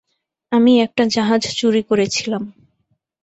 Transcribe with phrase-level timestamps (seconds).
[0.51, 2.43] আমি একটা জাহাজ চুরি করেছিলাম।